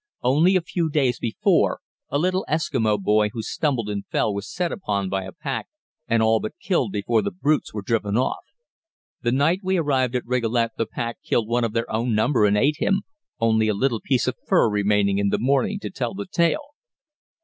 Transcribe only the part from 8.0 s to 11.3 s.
off. The night we arrived at Rigolet the pack